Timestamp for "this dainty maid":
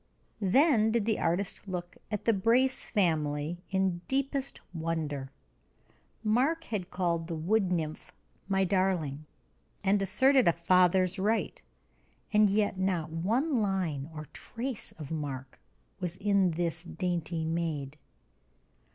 16.49-17.99